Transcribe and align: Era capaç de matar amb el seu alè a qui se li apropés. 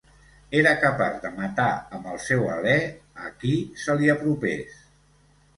Era 0.59 0.71
capaç 0.83 1.19
de 1.25 1.31
matar 1.35 1.67
amb 1.97 2.09
el 2.13 2.17
seu 2.29 2.47
alè 2.55 2.75
a 3.27 3.29
qui 3.45 3.55
se 3.85 3.97
li 4.01 4.11
apropés. 4.19 4.85